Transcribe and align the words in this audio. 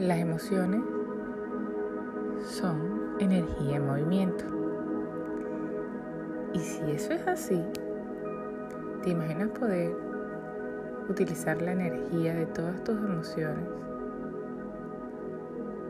Las 0.00 0.18
emociones 0.18 0.80
son 2.42 3.18
energía 3.20 3.76
en 3.76 3.86
movimiento. 3.86 4.46
Y 6.54 6.58
si 6.58 6.80
eso 6.92 7.12
es 7.12 7.26
así, 7.26 7.62
¿te 9.02 9.10
imaginas 9.10 9.50
poder 9.50 9.94
utilizar 11.06 11.60
la 11.60 11.72
energía 11.72 12.34
de 12.34 12.46
todas 12.46 12.82
tus 12.82 12.96
emociones 12.96 13.62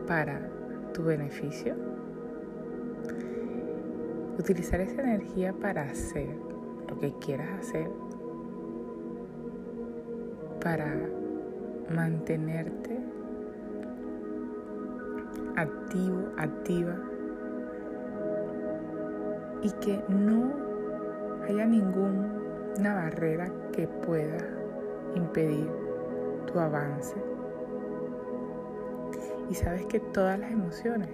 para 0.07 0.41
tu 0.93 1.03
beneficio? 1.03 1.73
Utilizar 4.37 4.81
esa 4.81 5.03
energía 5.03 5.53
para 5.53 5.83
hacer 5.83 6.27
lo 6.89 6.99
que 6.99 7.13
quieras 7.13 7.47
hacer, 7.61 7.89
para 10.59 10.97
mantenerte 11.95 13.00
activo, 15.55 16.29
activa 16.37 16.95
y 19.61 19.71
que 19.73 20.03
no 20.09 20.53
haya 21.47 21.65
ninguna 21.65 22.95
barrera 22.95 23.51
que 23.71 23.87
pueda 23.87 24.37
impedir 25.15 25.67
tu 26.51 26.59
avance. 26.59 27.15
Y 29.49 29.53
sabes 29.53 29.85
que 29.85 29.99
todas 29.99 30.39
las 30.39 30.51
emociones, 30.51 31.09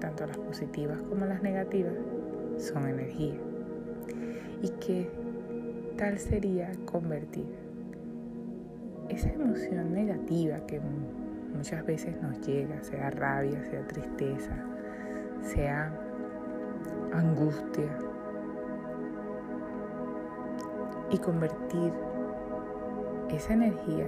tanto 0.00 0.26
las 0.26 0.38
positivas 0.38 1.02
como 1.02 1.26
las 1.26 1.42
negativas, 1.42 1.94
son 2.56 2.86
energía. 2.86 3.34
¿Y 4.62 4.68
qué 4.80 5.10
tal 5.96 6.18
sería 6.18 6.72
convertir 6.84 7.46
esa 9.08 9.28
emoción 9.30 9.92
negativa 9.92 10.64
que 10.66 10.80
muchas 11.54 11.84
veces 11.84 12.20
nos 12.22 12.40
llega, 12.40 12.82
sea 12.82 13.10
rabia, 13.10 13.62
sea 13.64 13.86
tristeza, 13.86 14.54
sea 15.42 15.92
angustia, 17.12 17.88
y 21.10 21.18
convertir 21.18 21.92
esa 23.30 23.52
energía 23.54 24.06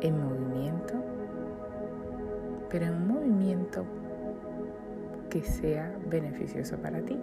en 0.00 0.24
movimiento, 0.24 0.94
pero 2.70 2.86
en 2.86 2.94
un 2.94 3.08
movimiento 3.08 3.84
que 5.30 5.42
sea 5.42 5.92
beneficioso 6.08 6.76
para 6.78 7.00
ti. 7.00 7.18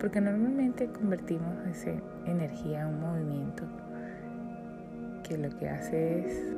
Porque 0.00 0.20
normalmente 0.20 0.88
convertimos 0.88 1.66
esa 1.66 1.90
energía 2.24 2.82
en 2.82 2.88
un 2.88 3.00
movimiento 3.00 3.64
que 5.24 5.36
lo 5.36 5.50
que 5.50 5.68
hace 5.68 6.20
es 6.20 6.56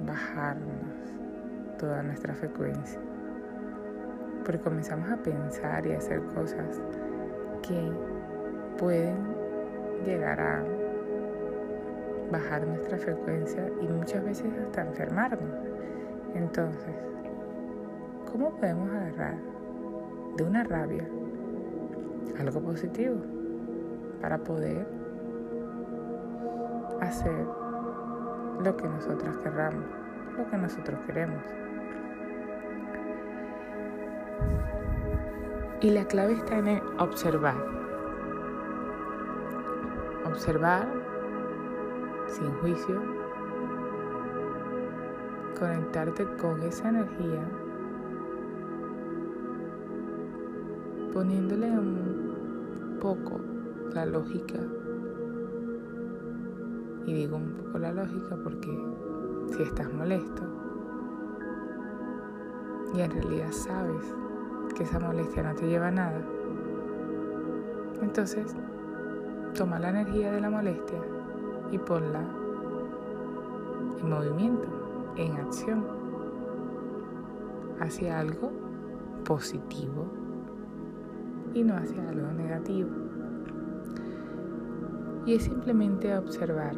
bajarnos 0.00 1.12
toda 1.78 2.02
nuestra 2.02 2.34
frecuencia. 2.34 3.00
Porque 4.44 4.60
comenzamos 4.60 5.10
a 5.10 5.16
pensar 5.16 5.86
y 5.86 5.92
a 5.92 5.98
hacer 5.98 6.20
cosas 6.34 6.80
que 7.62 7.92
pueden 8.78 9.16
llegar 10.04 10.40
a 10.40 10.62
bajar 12.30 12.66
nuestra 12.66 12.98
frecuencia 12.98 13.70
y 13.80 13.86
muchas 13.86 14.24
veces 14.24 14.46
hasta 14.58 14.82
enfermarnos. 14.82 15.50
Entonces, 16.34 16.94
¿cómo 18.30 18.50
podemos 18.56 18.90
agarrar 18.90 19.36
de 20.36 20.44
una 20.44 20.64
rabia 20.64 21.06
algo 22.38 22.60
positivo 22.60 23.16
para 24.20 24.38
poder 24.38 24.86
hacer 27.00 27.63
lo 28.62 28.76
que 28.76 28.88
nosotras 28.88 29.36
querramos, 29.38 29.84
lo 30.36 30.48
que 30.50 30.56
nosotros 30.56 30.98
queremos. 31.06 31.44
Y 35.80 35.90
la 35.90 36.06
clave 36.06 36.34
está 36.34 36.58
en 36.58 36.82
observar. 36.98 37.56
Observar 40.24 40.86
sin 42.26 42.50
juicio, 42.54 43.00
conectarte 45.58 46.24
con 46.38 46.62
esa 46.62 46.88
energía, 46.88 47.42
poniéndole 51.12 51.70
un 51.70 52.98
poco 53.00 53.40
la 53.92 54.06
lógica 54.06 54.58
y 57.06 57.12
digo 57.12 57.36
un 57.36 57.52
poco 57.52 57.78
la 57.78 57.92
lógica 57.92 58.36
porque 58.42 58.70
si 59.56 59.62
estás 59.62 59.92
molesto 59.92 60.42
y 62.94 63.00
en 63.00 63.10
realidad 63.10 63.50
sabes 63.50 64.14
que 64.76 64.84
esa 64.84 65.00
molestia 65.00 65.42
no 65.42 65.54
te 65.54 65.66
lleva 65.66 65.88
a 65.88 65.90
nada, 65.90 66.22
entonces 68.00 68.54
toma 69.54 69.78
la 69.78 69.90
energía 69.90 70.32
de 70.32 70.40
la 70.40 70.50
molestia 70.50 71.00
y 71.70 71.78
ponla 71.78 72.24
en 74.00 74.08
movimiento, 74.08 74.68
en 75.16 75.32
acción, 75.36 75.84
hacia 77.80 78.20
algo 78.20 78.52
positivo 79.24 80.06
y 81.54 81.62
no 81.62 81.76
hacia 81.76 82.08
algo 82.08 82.32
negativo. 82.32 82.90
Y 85.26 85.34
es 85.34 85.44
simplemente 85.44 86.16
observar 86.16 86.74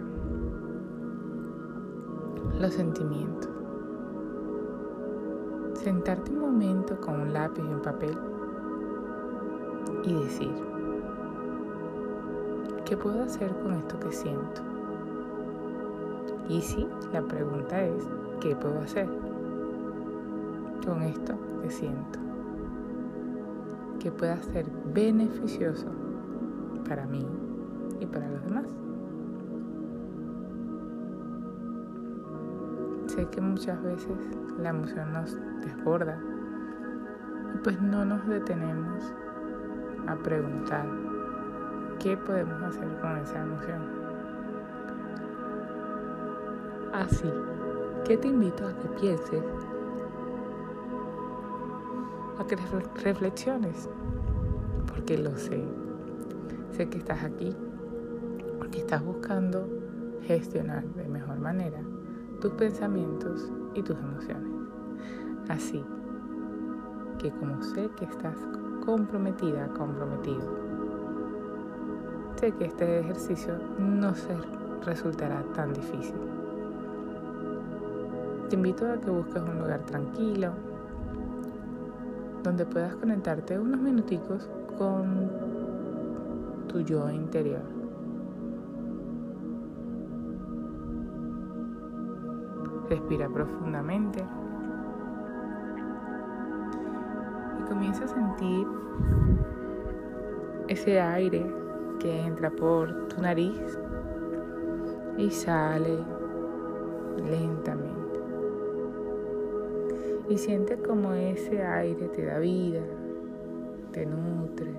los 2.59 2.73
sentimientos. 2.73 3.51
Sentarte 5.75 6.33
un 6.33 6.41
momento 6.41 6.99
con 7.01 7.21
un 7.21 7.33
lápiz 7.33 7.63
y 7.63 7.73
un 7.73 7.83
papel 7.83 8.17
y 10.05 10.15
decir, 10.15 10.53
¿qué 12.85 12.97
puedo 12.97 13.23
hacer 13.23 13.55
con 13.63 13.75
esto 13.75 14.01
que 14.01 14.13
siento? 14.13 14.63
Y 16.49 16.61
si 16.61 16.89
la 17.13 17.23
pregunta 17.23 17.85
es, 17.85 18.05
¿qué 18.41 18.57
puedo 18.57 18.81
hacer 18.81 19.09
con 20.85 21.03
esto 21.03 21.35
que 21.63 21.71
siento? 21.71 22.19
Que 24.01 24.11
pueda 24.11 24.37
ser 24.43 24.67
beneficioso 24.95 25.87
para 26.89 27.07
mí 27.07 27.27
y 28.01 28.07
para 28.07 28.31
los 28.31 28.43
demás. 28.45 28.86
Sé 33.17 33.27
que 33.31 33.41
muchas 33.41 33.83
veces 33.83 34.19
la 34.59 34.69
emoción 34.69 35.11
nos 35.15 35.35
desborda. 35.65 36.21
Y 37.55 37.59
pues 37.59 37.81
no 37.81 38.05
nos 38.05 38.27
detenemos 38.27 39.03
a 40.07 40.17
preguntar 40.17 40.87
qué 41.99 42.15
podemos 42.19 42.63
hacer 42.63 42.89
con 43.01 43.17
esa 43.17 43.41
emoción. 43.41 43.83
Así 46.93 47.33
que 48.05 48.19
te 48.19 48.29
invito 48.29 48.67
a 48.69 48.77
que 48.77 48.89
pienses, 49.01 49.45
a 52.39 52.47
que 52.47 52.57
reflexiones, 53.03 53.89
porque 54.87 55.17
lo 55.17 55.35
sé, 55.37 55.65
sé 56.73 56.89
que 56.91 56.99
estás 56.99 57.25
aquí, 57.25 57.57
porque 58.59 58.79
estás 58.81 59.03
buscando 59.03 59.69
gestionar 60.23 60.85
de 60.95 61.09
mejor 61.09 61.39
manera 61.39 61.81
tus 62.41 62.53
pensamientos 62.53 63.51
y 63.75 63.83
tus 63.83 63.99
emociones. 63.99 64.53
Así 65.49 65.85
que 67.19 67.31
como 67.31 67.63
sé 67.63 67.89
que 67.97 68.05
estás 68.05 68.37
comprometida, 68.85 69.69
comprometido, 69.69 70.45
sé 72.39 72.53
que 72.53 72.67
este 72.67 73.01
ejercicio 73.01 73.55
no 73.79 74.15
se 74.15 74.37
resultará 74.85 75.43
tan 75.55 75.73
difícil. 75.73 76.17
Te 78.49 78.55
invito 78.55 78.91
a 78.91 79.01
que 79.01 79.11
busques 79.11 79.43
un 79.43 79.59
lugar 79.59 79.81
tranquilo, 79.87 80.53
donde 82.43 82.65
puedas 82.65 82.95
conectarte 82.97 83.59
unos 83.59 83.81
minuticos 83.81 84.49
con 84.79 85.29
tu 86.69 86.81
yo 86.81 87.11
interior. 87.11 87.76
Respira 92.89 93.29
profundamente. 93.29 94.25
Y 97.59 97.69
comienza 97.69 98.05
a 98.05 98.09
sentir 98.09 98.67
ese 100.69 101.01
aire 101.01 101.47
que 101.99 102.23
entra 102.27 102.51
por 102.51 103.09
tu 103.09 103.21
nariz 103.21 103.79
y 105.17 105.31
sale 105.31 105.99
lentamente. 107.29 108.21
Y 110.29 110.39
siente 110.39 110.77
como 110.77 111.13
ese 111.13 111.63
aire 111.63 112.09
te 112.09 112.27
da 112.27 112.39
vida, 112.39 112.83
te 113.93 114.05
nutre, 114.05 114.73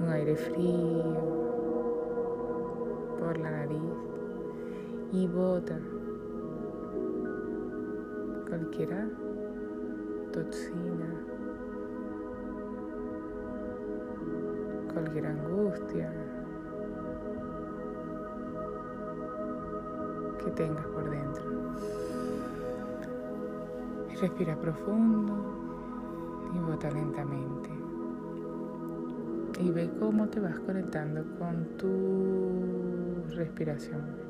un 0.00 0.08
aire 0.08 0.36
frío 0.36 1.44
por 3.18 3.38
la 3.38 3.50
nariz 3.50 3.80
y 5.12 5.26
bota 5.28 5.78
cualquiera 8.74 9.06
toxina, 10.32 11.06
cualquier 14.92 15.26
angustia 15.26 16.12
que 20.42 20.50
tengas 20.50 20.86
por 20.86 21.08
dentro. 21.08 21.44
Y 24.10 24.16
respira 24.16 24.56
profundo 24.56 25.34
y 26.52 26.58
bota 26.58 26.90
lentamente. 26.90 27.70
Y 29.60 29.70
ve 29.70 29.88
cómo 30.00 30.26
te 30.28 30.40
vas 30.40 30.58
conectando 30.58 31.22
con 31.38 31.64
tu 31.76 33.22
respiración 33.36 34.23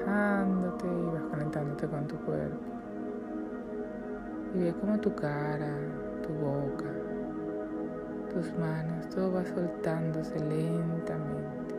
relajándote 0.00 0.86
y 0.86 1.04
vas 1.12 1.22
conectándote 1.30 1.86
con 1.86 2.06
tu 2.06 2.16
cuerpo. 2.16 2.64
Y 4.54 4.62
ve 4.64 4.74
como 4.74 4.98
tu 4.98 5.14
cara, 5.14 5.76
tu 6.22 6.32
boca, 6.34 6.86
tus 8.32 8.52
manos, 8.58 9.08
todo 9.10 9.32
va 9.32 9.44
soltándose 9.44 10.38
lentamente. 10.38 11.74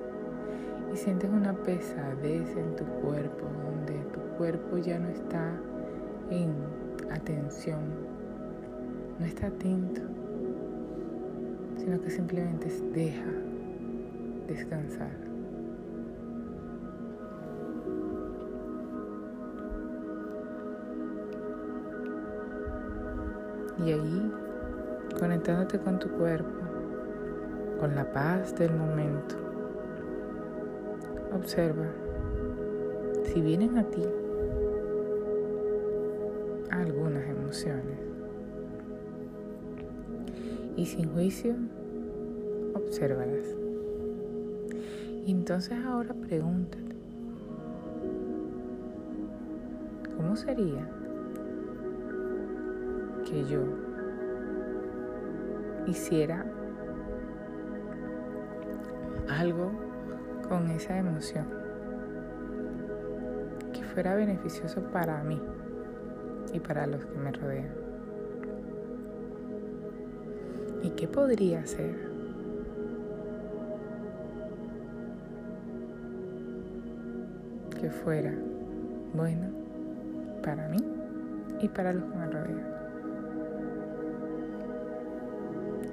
Y 0.93 0.97
sientes 0.97 1.29
una 1.29 1.53
pesadez 1.53 2.55
en 2.55 2.75
tu 2.75 2.85
cuerpo, 3.01 3.45
donde 3.65 3.93
tu 4.13 4.19
cuerpo 4.37 4.77
ya 4.77 4.99
no 4.99 5.09
está 5.09 5.53
en 6.29 6.53
atención, 7.11 7.79
no 9.19 9.25
está 9.25 9.47
atento, 9.47 10.01
sino 11.77 11.99
que 12.01 12.09
simplemente 12.09 12.67
deja 12.93 13.31
descansar. 14.47 15.30
Y 23.85 23.91
ahí, 23.91 24.31
conectándote 25.19 25.79
con 25.79 25.97
tu 25.97 26.07
cuerpo, 26.09 26.49
con 27.79 27.95
la 27.95 28.11
paz 28.11 28.55
del 28.55 28.71
momento, 28.75 29.35
observa 31.33 31.87
si 33.23 33.41
vienen 33.41 33.77
a 33.79 33.83
ti 33.83 34.03
algunas 36.69 37.27
emociones. 37.27 37.97
Y 40.75 40.85
sin 40.85 41.11
juicio, 41.11 41.55
obsérvalas. 42.75 43.55
Y 45.25 45.31
entonces 45.31 45.73
ahora 45.85 46.13
pregúntate, 46.13 46.95
¿cómo 50.15 50.35
sería 50.35 50.87
que 53.31 53.45
yo 53.45 53.61
hiciera 55.87 56.45
algo 59.29 59.71
con 60.49 60.67
esa 60.67 60.97
emoción 60.97 61.45
que 63.71 63.83
fuera 63.83 64.15
beneficioso 64.15 64.81
para 64.91 65.23
mí 65.23 65.41
y 66.53 66.59
para 66.59 66.85
los 66.87 67.05
que 67.05 67.17
me 67.17 67.31
rodean. 67.31 67.71
¿Y 70.83 70.89
qué 70.89 71.07
podría 71.07 71.61
hacer? 71.61 71.95
Que 77.79 77.89
fuera 77.89 78.33
bueno 79.13 79.47
para 80.43 80.67
mí 80.67 80.79
y 81.61 81.69
para 81.69 81.93
los 81.93 82.03
que 82.03 82.17
me 82.17 82.27
rodean. 82.27 82.70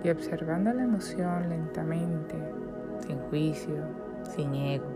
Y 0.05 0.11
observando 0.11 0.73
la 0.73 0.83
emoción 0.83 1.49
lentamente, 1.49 2.37
sin 3.07 3.19
juicio, 3.29 3.83
sin 4.35 4.55
ego. 4.55 4.87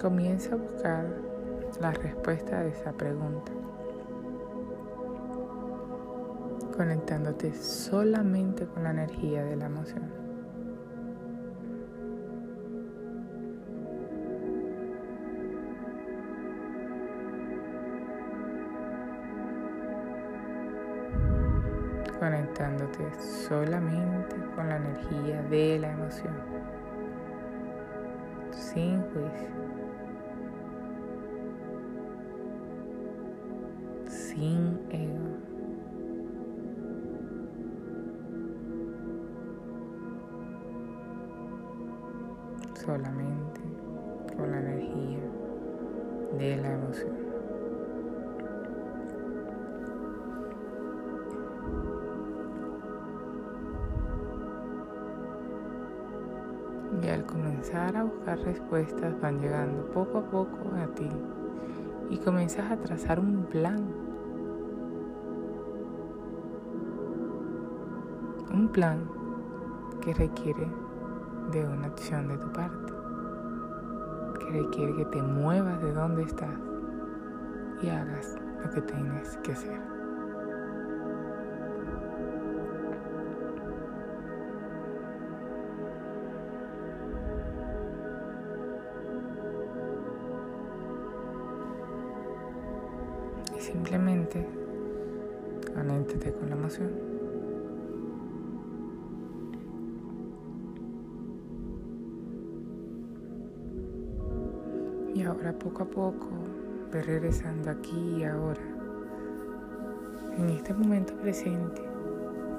Comienza 0.00 0.54
a 0.54 0.58
buscar 0.58 1.06
la 1.80 1.92
respuesta 1.92 2.58
a 2.58 2.66
esa 2.66 2.92
pregunta, 2.92 3.52
conectándote 6.76 7.54
solamente 7.54 8.66
con 8.66 8.84
la 8.84 8.90
energía 8.90 9.44
de 9.44 9.56
la 9.56 9.66
emoción. 9.66 10.23
Conectándote 22.18 23.04
solamente 23.20 24.36
con 24.54 24.68
la 24.68 24.76
energía 24.76 25.42
de 25.42 25.78
la 25.78 25.92
emoción, 25.92 26.34
sin 28.52 29.00
juicio, 29.02 29.48
sin 34.06 34.80
ego. 34.90 35.54
solamente 42.84 43.60
con 44.36 44.50
la 44.50 44.58
energía 44.58 45.20
de 46.38 46.56
la 46.56 46.72
emoción. 46.72 47.23
Comenzar 57.64 57.96
a 57.96 58.04
buscar 58.04 58.38
respuestas 58.40 59.18
van 59.22 59.40
llegando 59.40 59.86
poco 59.92 60.18
a 60.18 60.24
poco 60.24 60.70
a 60.76 60.86
ti 60.94 61.08
y 62.10 62.18
comienzas 62.18 62.70
a 62.70 62.76
trazar 62.76 63.18
un 63.18 63.44
plan. 63.44 63.82
Un 68.52 68.68
plan 68.68 69.08
que 70.02 70.12
requiere 70.12 70.68
de 71.52 71.64
una 71.64 71.86
acción 71.86 72.28
de 72.28 72.36
tu 72.36 72.52
parte, 72.52 72.92
que 74.40 74.62
requiere 74.62 74.96
que 74.96 75.04
te 75.06 75.22
muevas 75.22 75.80
de 75.82 75.92
donde 75.94 76.24
estás 76.24 76.58
y 77.80 77.88
hagas 77.88 78.36
lo 78.62 78.70
que 78.70 78.82
tienes 78.82 79.38
que 79.38 79.52
hacer. 79.52 79.93
Con 96.20 96.48
la 96.48 96.54
emoción. 96.54 96.90
Y 105.14 105.22
ahora 105.22 105.52
poco 105.52 105.82
a 105.82 105.86
poco 105.86 106.28
ve 106.92 107.02
regresando 107.02 107.70
aquí 107.70 108.16
y 108.18 108.24
ahora, 108.24 108.60
en 110.38 110.50
este 110.50 110.72
momento 110.72 111.14
presente, 111.16 111.82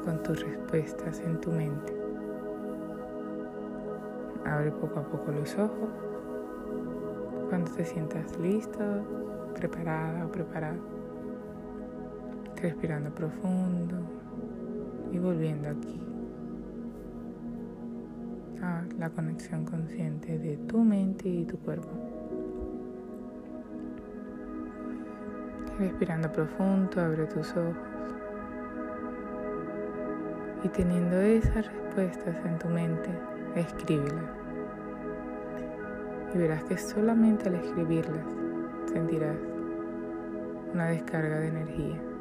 con 0.03 0.21
tus 0.23 0.41
respuestas 0.43 1.19
en 1.21 1.39
tu 1.39 1.51
mente. 1.51 1.93
Abre 4.45 4.71
poco 4.71 4.99
a 4.99 5.03
poco 5.03 5.31
los 5.31 5.57
ojos 5.57 5.89
cuando 7.49 7.71
te 7.71 7.85
sientas 7.85 8.37
listo, 8.37 8.83
preparada 9.55 10.25
o 10.25 10.31
preparado 10.31 11.04
respirando 12.65 13.13
profundo 13.13 13.95
y 15.11 15.19
volviendo 15.19 15.69
aquí 15.69 16.01
a 18.59 18.83
la 18.97 19.07
conexión 19.11 19.65
consciente 19.65 20.39
de 20.39 20.57
tu 20.57 20.79
mente 20.79 21.29
y 21.29 21.45
tu 21.45 21.59
cuerpo. 21.59 21.89
Respirando 25.77 26.31
profundo, 26.31 27.01
abre 27.01 27.27
tus 27.27 27.51
ojos 27.51 27.77
y 30.63 30.69
teniendo 30.69 31.17
esas 31.21 31.67
respuestas 31.67 32.43
en 32.43 32.57
tu 32.57 32.67
mente, 32.69 33.11
escríbelas. 33.55 34.31
Y 36.33 36.37
verás 36.39 36.63
que 36.63 36.79
solamente 36.79 37.47
al 37.47 37.55
escribirlas 37.55 38.25
sentirás 38.91 39.37
una 40.73 40.87
descarga 40.87 41.41
de 41.41 41.47
energía. 41.49 42.14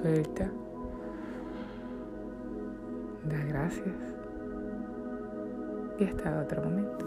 Suelta. 0.00 0.50
Da 3.24 3.44
gracias. 3.48 3.94
Y 5.98 6.04
hasta 6.04 6.40
otro 6.40 6.62
momento. 6.62 7.06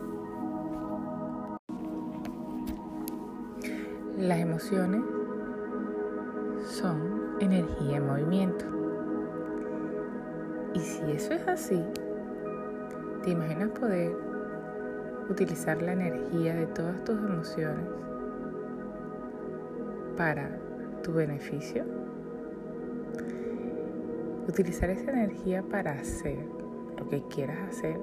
Las 4.20 4.38
emociones 4.38 5.02
son 6.66 7.36
energía 7.40 7.98
en 7.98 8.06
movimiento. 8.06 8.66
Y 10.76 10.80
si 10.80 11.12
eso 11.14 11.34
es 11.34 11.48
así, 11.48 11.84
¿te 13.24 13.32
imaginas 13.32 13.70
poder 13.70 14.16
utilizar 15.30 15.82
la 15.82 15.94
energía 15.94 16.54
de 16.54 16.68
todas 16.68 17.04
tus 17.04 17.18
emociones 17.18 17.88
para 20.16 20.60
tu 21.02 21.14
beneficio? 21.14 22.03
Utilizar 24.48 24.90
esa 24.90 25.12
energía 25.12 25.64
para 25.64 25.92
hacer 25.94 26.38
lo 26.98 27.08
que 27.08 27.22
quieras 27.28 27.58
hacer, 27.70 28.00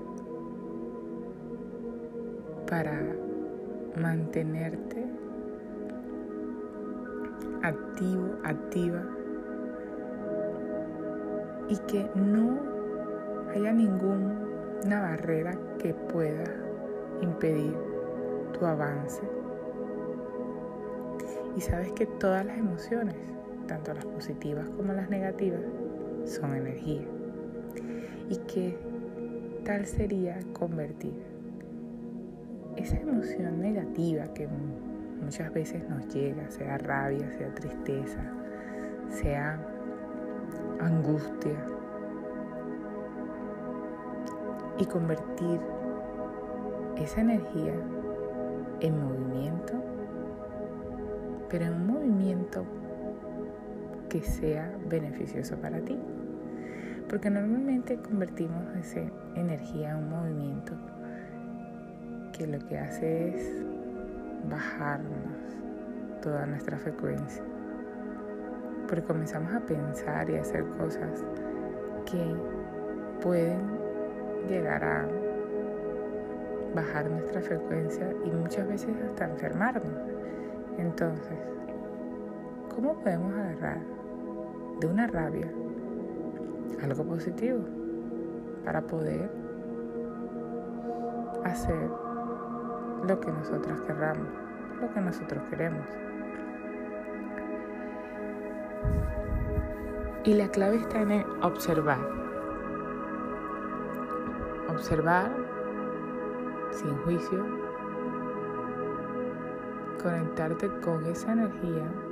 para 2.68 2.98
mantenerte 4.00 5.04
activo, 7.62 8.36
activa 8.44 9.06
y 11.68 11.76
que 11.86 12.10
no 12.14 12.58
haya 13.50 13.72
ninguna 13.72 15.02
barrera 15.02 15.56
que 15.78 15.94
pueda 15.94 16.44
impedir 17.20 17.76
tu 18.52 18.64
avance. 18.64 19.22
Y 21.56 21.60
sabes 21.60 21.92
que 21.92 22.06
todas 22.06 22.46
las 22.46 22.58
emociones, 22.58 23.16
tanto 23.66 23.92
las 23.92 24.06
positivas 24.06 24.68
como 24.70 24.92
las 24.92 25.10
negativas, 25.10 25.60
son 26.24 26.54
energía. 26.54 27.02
Y 28.28 28.36
que 28.36 28.78
tal 29.64 29.86
sería 29.86 30.38
convertir 30.52 31.14
esa 32.76 32.96
emoción 32.98 33.60
negativa 33.60 34.32
que 34.32 34.48
muchas 35.20 35.52
veces 35.52 35.88
nos 35.88 36.06
llega, 36.14 36.50
sea 36.50 36.78
rabia, 36.78 37.30
sea 37.32 37.52
tristeza, 37.54 38.22
sea 39.08 39.60
angustia, 40.80 41.56
y 44.80 44.86
convertir 44.86 45.60
esa 46.96 47.20
energía 47.20 47.74
en 48.80 49.04
movimiento, 49.04 49.74
pero 51.50 51.66
en 51.66 51.74
un 51.74 51.86
movimiento 51.86 52.64
que 54.10 54.20
sea 54.20 54.70
beneficioso 54.88 55.56
para 55.56 55.80
ti. 55.80 55.98
Porque 57.08 57.30
normalmente 57.30 57.96
convertimos 57.96 58.76
esa 58.76 59.00
energía 59.34 59.90
en 59.92 59.96
un 59.96 60.10
movimiento 60.10 60.72
que 62.36 62.46
lo 62.46 62.58
que 62.66 62.78
hace 62.78 63.28
es 63.30 63.64
bajarnos 64.50 65.56
toda 66.20 66.44
nuestra 66.46 66.76
frecuencia. 66.76 67.42
Porque 68.86 69.02
comenzamos 69.02 69.54
a 69.54 69.60
pensar 69.60 70.28
y 70.28 70.36
a 70.36 70.42
hacer 70.42 70.64
cosas 70.78 71.24
que 72.10 72.22
pueden 73.22 73.60
llegar 74.48 74.82
a 74.84 75.08
bajar 76.74 77.08
nuestra 77.10 77.40
frecuencia 77.40 78.12
y 78.24 78.30
muchas 78.30 78.66
veces 78.68 78.90
hasta 79.04 79.30
enfermarnos. 79.30 79.94
Entonces, 80.78 81.38
¿cómo 82.74 82.94
podemos 83.00 83.32
agarrar 83.34 83.99
de 84.80 84.86
una 84.86 85.06
rabia 85.06 85.50
algo 86.82 87.04
positivo 87.04 87.60
para 88.64 88.80
poder 88.82 89.30
hacer 91.44 91.90
lo 93.06 93.20
que 93.20 93.32
nosotros 93.32 93.80
querramos, 93.82 94.26
lo 94.80 94.92
que 94.92 95.00
nosotros 95.00 95.42
queremos. 95.50 95.86
Y 100.24 100.34
la 100.34 100.48
clave 100.48 100.76
está 100.76 101.00
en 101.00 101.24
observar. 101.42 101.98
Observar 104.68 105.30
sin 106.70 106.94
juicio. 106.98 107.46
Conectarte 110.02 110.68
con 110.80 111.04
esa 111.06 111.32
energía. 111.32 112.09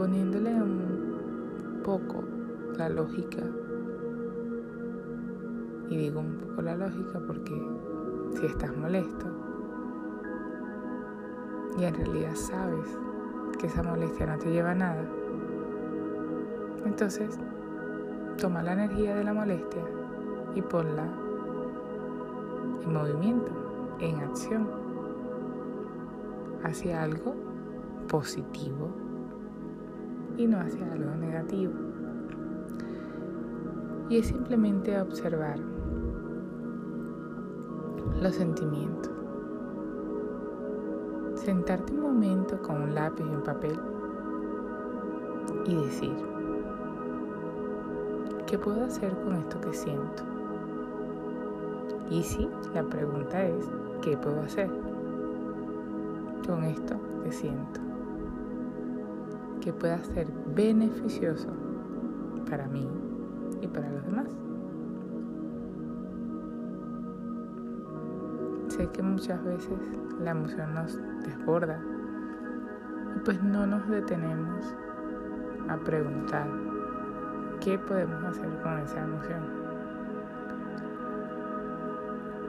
Poniéndole 0.00 0.54
un 0.54 1.82
poco 1.84 2.24
la 2.78 2.88
lógica. 2.88 3.42
Y 5.90 5.96
digo 5.98 6.20
un 6.20 6.38
poco 6.38 6.62
la 6.62 6.74
lógica 6.74 7.20
porque 7.26 7.52
si 8.32 8.46
estás 8.46 8.74
molesto 8.78 9.26
y 11.78 11.84
en 11.84 11.94
realidad 11.96 12.34
sabes 12.34 12.98
que 13.58 13.66
esa 13.66 13.82
molestia 13.82 14.24
no 14.24 14.38
te 14.38 14.50
lleva 14.50 14.70
a 14.70 14.74
nada, 14.74 15.04
entonces 16.86 17.38
toma 18.38 18.62
la 18.62 18.72
energía 18.72 19.14
de 19.14 19.24
la 19.24 19.34
molestia 19.34 19.82
y 20.54 20.62
ponla 20.62 21.04
en 22.82 22.90
movimiento, 22.90 23.52
en 24.00 24.16
acción, 24.20 24.66
hacia 26.64 27.02
algo 27.02 27.34
positivo 28.08 29.09
y 30.40 30.46
no 30.46 30.58
hacia 30.58 30.90
algo 30.90 31.14
negativo. 31.16 31.72
Y 34.08 34.18
es 34.18 34.26
simplemente 34.26 34.98
observar 34.98 35.58
los 38.20 38.34
sentimientos. 38.34 39.12
Sentarte 41.34 41.92
un 41.92 42.00
momento 42.00 42.60
con 42.62 42.82
un 42.82 42.94
lápiz 42.94 43.22
y 43.24 43.34
un 43.34 43.42
papel 43.42 43.78
y 45.66 45.74
decir, 45.74 46.16
¿qué 48.46 48.58
puedo 48.58 48.82
hacer 48.84 49.12
con 49.20 49.34
esto 49.36 49.60
que 49.60 49.74
siento? 49.74 50.22
Y 52.10 52.22
si 52.22 52.48
la 52.74 52.82
pregunta 52.82 53.44
es, 53.44 53.68
¿qué 54.02 54.16
puedo 54.16 54.40
hacer 54.40 54.70
con 56.46 56.64
esto 56.64 56.96
que 57.24 57.30
siento? 57.30 57.80
Que 59.60 59.72
pueda 59.72 60.02
ser 60.04 60.26
beneficioso 60.54 61.48
para 62.48 62.66
mí 62.66 62.88
y 63.60 63.66
para 63.66 63.90
los 63.90 64.04
demás. 64.04 64.28
sé 68.80 68.88
que 68.92 69.02
muchas 69.02 69.42
veces 69.44 69.78
la 70.20 70.30
emoción 70.30 70.74
nos 70.74 70.98
desborda 71.22 71.82
y 73.14 73.18
pues 73.20 73.42
no 73.42 73.66
nos 73.66 73.86
detenemos 73.88 74.74
a 75.68 75.76
preguntar 75.76 76.46
qué 77.60 77.78
podemos 77.78 78.24
hacer 78.24 78.48
con 78.62 78.78
esa 78.78 79.00
emoción. 79.00 79.60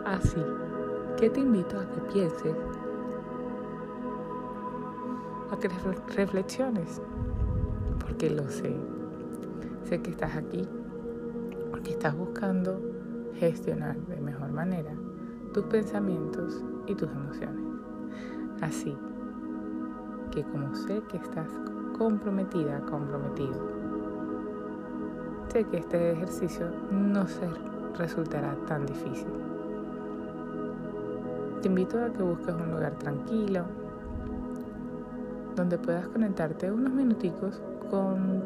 Así 0.06 0.44
que 1.18 1.30
te 1.30 1.42
invito 1.42 1.80
a 1.80 1.86
que 1.86 2.02
pienses, 2.14 2.56
a 5.52 5.58
que 5.58 5.70
reflexiones, 6.16 7.02
porque 8.00 8.30
lo 8.30 8.50
sé. 8.50 8.74
Sé 9.84 10.02
que 10.02 10.12
estás 10.12 10.36
aquí 10.36 10.68
porque 11.70 11.92
estás 11.92 12.16
buscando 12.16 12.80
gestionar 13.36 13.98
de 14.08 14.22
mejor 14.22 14.52
manera 14.52 14.92
tus 15.54 15.66
pensamientos 15.66 16.64
y 16.88 16.96
tus 16.96 17.10
emociones. 17.10 17.66
Así 18.62 18.96
que 20.32 20.44
como 20.44 20.74
sé 20.76 21.02
que 21.10 21.18
estás 21.18 21.50
comprometida, 21.98 22.80
comprometido, 22.82 23.60
sé 25.50 25.66
que 25.66 25.78
este 25.78 26.12
ejercicio 26.12 26.68
no 26.92 27.28
se 27.28 27.50
resultará 27.98 28.56
tan 28.68 28.86
difícil. 28.86 29.28
Te 31.62 31.68
invito 31.68 32.02
a 32.02 32.10
que 32.14 32.24
busques 32.24 32.56
un 32.56 32.72
lugar 32.72 32.94
tranquilo, 32.96 33.66
donde 35.62 35.78
puedas 35.78 36.08
conectarte 36.08 36.72
unos 36.72 36.92
minuticos 36.92 37.62
con 37.92 38.42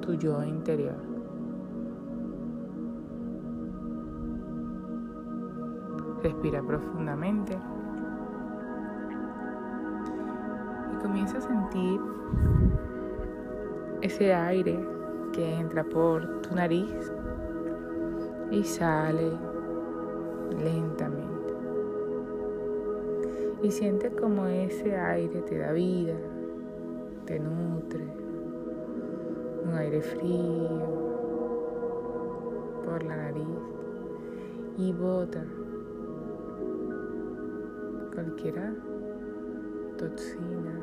tu 0.00 0.14
yo 0.14 0.40
interior. 0.44 0.94
Respira 6.22 6.62
profundamente. 6.62 7.58
Y 10.92 11.02
comienza 11.02 11.38
a 11.38 11.40
sentir 11.40 12.00
ese 14.02 14.32
aire 14.32 14.78
que 15.32 15.52
entra 15.52 15.82
por 15.82 16.42
tu 16.42 16.54
nariz 16.54 17.12
y 18.52 18.62
sale 18.62 19.32
lentamente. 20.62 21.31
Y 23.62 23.70
siente 23.70 24.10
como 24.10 24.46
ese 24.46 24.96
aire 24.96 25.40
te 25.42 25.58
da 25.58 25.70
vida, 25.72 26.16
te 27.26 27.38
nutre, 27.38 28.04
un 29.64 29.74
aire 29.74 30.02
frío 30.02 31.12
por 32.84 33.04
la 33.04 33.16
nariz 33.16 33.46
y 34.78 34.92
bota 34.92 35.44
cualquiera 38.12 38.74
toxina, 39.96 40.80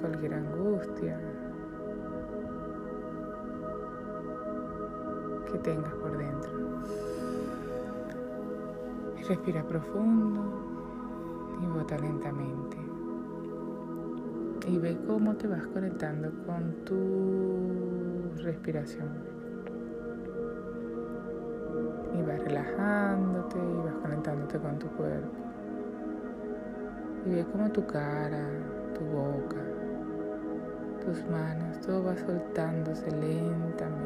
cualquier 0.00 0.34
angustia 0.34 1.20
que 5.52 5.58
tengas 5.58 5.94
por 5.94 6.16
dentro. 6.16 6.50
Respira 9.26 9.62
profundo 9.62 10.42
y 11.62 11.66
bota 11.66 11.96
lentamente. 11.96 12.76
Y 14.68 14.76
ve 14.76 14.98
cómo 15.06 15.34
te 15.34 15.48
vas 15.48 15.66
conectando 15.68 16.30
con 16.44 16.72
tu 16.84 18.42
respiración. 18.42 19.08
Y 22.12 22.22
vas 22.22 22.44
relajándote 22.44 23.56
y 23.56 23.76
vas 23.86 23.94
conectándote 24.02 24.58
con 24.58 24.78
tu 24.78 24.88
cuerpo. 24.88 25.38
Y 27.24 27.30
ve 27.30 27.46
cómo 27.50 27.70
tu 27.70 27.86
cara, 27.86 28.46
tu 28.92 29.04
boca, 29.06 29.56
tus 31.02 31.24
manos, 31.30 31.80
todo 31.80 32.04
va 32.04 32.16
soltándose 32.18 33.10
lentamente. 33.10 34.03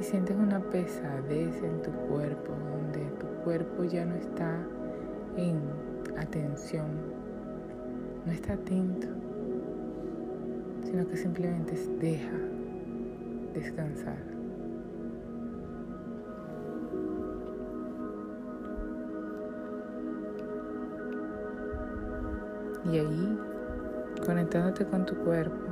Y 0.00 0.02
sientes 0.02 0.34
una 0.34 0.60
pesadez 0.60 1.62
en 1.62 1.82
tu 1.82 1.90
cuerpo, 2.08 2.54
donde 2.72 3.04
tu 3.18 3.26
cuerpo 3.44 3.84
ya 3.84 4.06
no 4.06 4.14
está 4.14 4.56
en 5.36 5.60
atención, 6.16 6.86
no 8.24 8.32
está 8.32 8.54
atento, 8.54 9.08
sino 10.86 11.06
que 11.06 11.18
simplemente 11.18 11.74
deja 12.00 12.32
descansar. 13.52 14.16
Y 22.90 22.98
ahí, 22.98 23.38
conectándote 24.24 24.86
con 24.86 25.04
tu 25.04 25.14
cuerpo, 25.16 25.66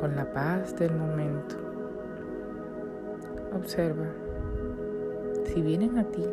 con 0.00 0.16
la 0.16 0.32
paz 0.32 0.74
del 0.76 0.96
momento, 0.96 1.63
observa 3.54 4.06
si 5.44 5.62
vienen 5.62 5.98
a 5.98 6.04
ti 6.04 6.24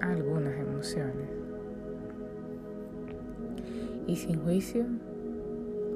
algunas 0.00 0.58
emociones. 0.58 1.28
Y 4.06 4.16
sin 4.16 4.40
juicio, 4.40 4.84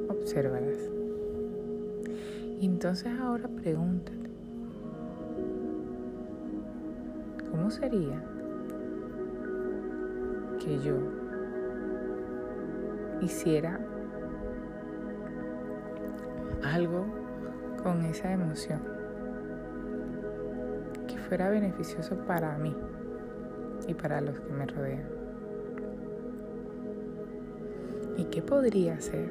obsérvalas. 0.09 0.91
Y 2.61 2.67
entonces 2.67 3.13
ahora 3.21 3.49
pregúntate, 3.49 4.31
¿cómo 7.51 7.71
sería 7.71 8.23
que 10.59 10.79
yo 10.81 10.97
hiciera 13.21 13.79
algo 16.63 17.18
con 17.89 18.05
esa 18.05 18.31
emoción 18.31 18.83
que 21.07 21.17
fuera 21.17 21.49
beneficioso 21.49 22.17
para 22.27 22.59
mí? 22.59 22.77
y 23.87 23.95
para 23.95 24.21
los 24.21 24.39
que 24.39 24.53
me 24.53 24.67
rodean. 24.67 25.09
¿Y 28.19 28.25
qué 28.25 28.43
podría 28.43 29.01
ser? 29.01 29.31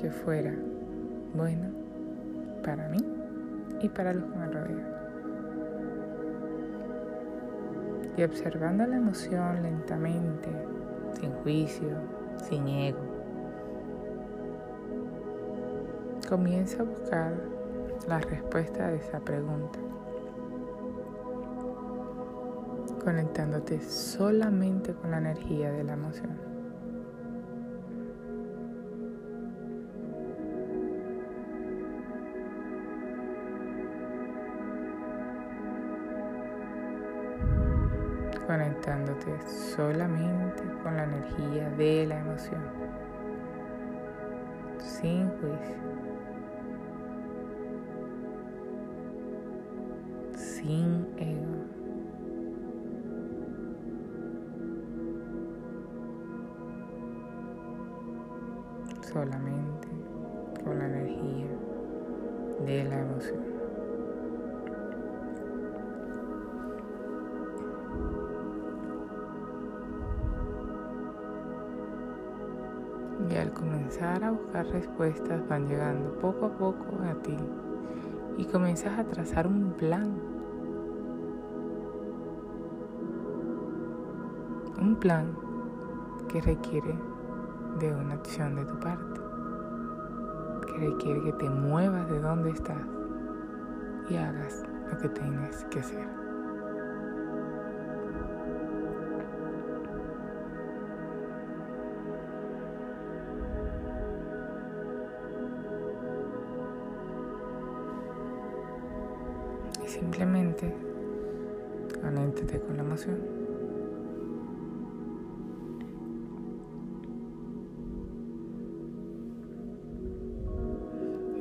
Que 0.00 0.10
fuera 0.10 0.52
bueno 1.34 1.70
para 2.64 2.88
mí 2.88 2.98
y 3.80 3.88
para 3.88 4.12
los 4.12 4.24
que 4.24 4.36
me 4.36 4.46
rodean. 4.48 4.94
Y 8.16 8.22
observando 8.24 8.86
la 8.86 8.96
emoción 8.96 9.62
lentamente, 9.62 10.48
sin 11.20 11.30
juicio, 11.42 12.23
sin 12.48 12.68
comienza 16.28 16.82
a 16.82 16.84
buscar 16.84 17.34
la 18.08 18.18
respuesta 18.18 18.86
a 18.86 18.92
esa 18.92 19.20
pregunta, 19.20 19.78
conectándote 23.02 23.80
solamente 23.80 24.94
con 24.94 25.10
la 25.10 25.18
energía 25.18 25.70
de 25.70 25.84
la 25.84 25.92
emoción. 25.92 26.53
Conectándote 38.46 39.32
solamente 39.46 40.62
con 40.82 40.96
la 40.96 41.04
energía 41.04 41.70
de 41.70 42.06
la 42.06 42.18
emoción, 42.18 42.62
sin 44.78 45.28
juicio. 45.38 45.84
sin 50.64 51.03
respuestas 74.72 75.46
van 75.48 75.68
llegando 75.68 76.12
poco 76.18 76.46
a 76.46 76.50
poco 76.50 77.02
a 77.02 77.14
ti 77.22 77.36
y 78.36 78.44
comienzas 78.46 78.98
a 78.98 79.04
trazar 79.04 79.46
un 79.46 79.72
plan 79.72 80.34
un 84.80 84.96
plan 84.96 85.36
que 86.28 86.40
requiere 86.40 86.94
de 87.78 87.92
una 87.92 88.14
acción 88.14 88.56
de 88.56 88.64
tu 88.64 88.78
parte, 88.80 89.20
que 90.66 90.90
requiere 90.90 91.22
que 91.22 91.32
te 91.32 91.50
muevas 91.50 92.08
de 92.10 92.20
donde 92.20 92.50
estás 92.50 92.82
y 94.08 94.16
hagas 94.16 94.62
lo 94.90 94.98
que 94.98 95.08
tienes 95.08 95.64
que 95.70 95.80
hacer. 95.80 96.13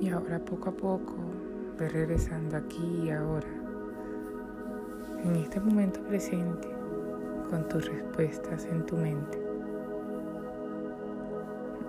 Y 0.02 0.10
ahora 0.10 0.44
poco 0.44 0.70
a 0.70 0.74
poco 0.74 1.16
ve 1.80 1.90
regresando 1.90 2.58
aquí 2.58 3.04
y 3.06 3.10
ahora, 3.12 3.48
en 5.24 5.36
este 5.38 5.60
momento 5.60 6.02
presente, 6.02 6.68
con 7.50 7.68
tus 7.70 7.88
respuestas 7.88 8.66
en 8.66 8.86
tu 8.86 8.98
mente. 8.98 9.42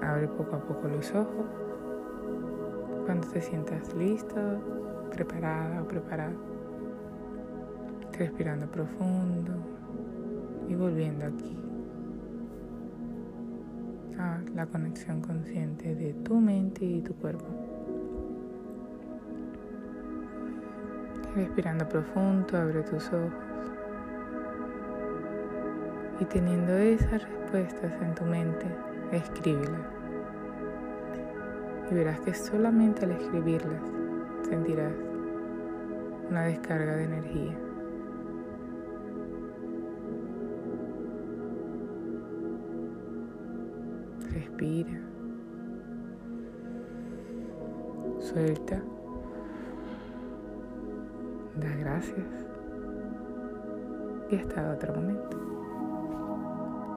Abre 0.02 0.28
poco 0.28 0.56
a 0.56 0.60
poco 0.60 0.88
los 0.88 1.10
ojos 1.12 1.46
cuando 3.04 3.26
te 3.28 3.40
sientas 3.40 3.94
listo, 3.94 4.40
preparada 5.10 5.82
o 5.82 5.88
preparado. 5.88 6.53
Respirando 8.18 8.70
profundo 8.70 9.52
y 10.68 10.74
volviendo 10.76 11.26
aquí 11.26 11.58
a 14.18 14.40
la 14.54 14.66
conexión 14.66 15.20
consciente 15.20 15.94
de 15.96 16.14
tu 16.14 16.36
mente 16.40 16.84
y 16.84 17.02
tu 17.02 17.12
cuerpo. 17.14 17.46
Respirando 21.34 21.88
profundo, 21.88 22.56
abre 22.56 22.82
tus 22.82 23.04
ojos. 23.08 23.32
Y 26.20 26.24
teniendo 26.26 26.72
esas 26.74 27.28
respuestas 27.28 27.92
en 28.00 28.14
tu 28.14 28.24
mente, 28.24 28.66
escríbelas. 29.10 29.88
Y 31.90 31.94
verás 31.94 32.20
que 32.20 32.32
solamente 32.32 33.04
al 33.04 33.10
escribirlas 33.10 33.82
sentirás 34.48 34.92
una 36.30 36.44
descarga 36.44 36.94
de 36.96 37.04
energía. 37.04 37.63
Respira. 44.64 44.98
Suelta. 48.18 48.82
Da 51.56 51.76
gracias. 51.80 52.26
Y 54.30 54.36
hasta 54.36 54.72
otro 54.72 54.94
momento. 54.94 55.38